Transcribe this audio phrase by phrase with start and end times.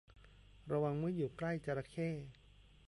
[0.71, 2.09] ระวังเมื่ออยู่ใกล้จระเข้